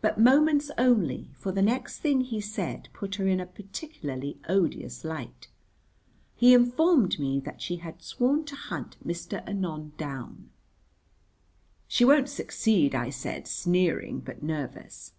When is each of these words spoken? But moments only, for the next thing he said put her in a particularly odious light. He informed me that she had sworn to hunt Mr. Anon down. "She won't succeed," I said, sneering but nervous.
But 0.00 0.18
moments 0.18 0.72
only, 0.76 1.30
for 1.38 1.52
the 1.52 1.62
next 1.62 2.00
thing 2.00 2.20
he 2.22 2.40
said 2.40 2.88
put 2.92 3.14
her 3.14 3.28
in 3.28 3.38
a 3.38 3.46
particularly 3.46 4.40
odious 4.48 5.04
light. 5.04 5.46
He 6.34 6.52
informed 6.52 7.20
me 7.20 7.38
that 7.38 7.62
she 7.62 7.76
had 7.76 8.02
sworn 8.02 8.44
to 8.46 8.56
hunt 8.56 8.96
Mr. 9.06 9.48
Anon 9.48 9.92
down. 9.96 10.50
"She 11.86 12.04
won't 12.04 12.28
succeed," 12.28 12.92
I 12.92 13.10
said, 13.10 13.46
sneering 13.46 14.18
but 14.18 14.42
nervous. 14.42 15.12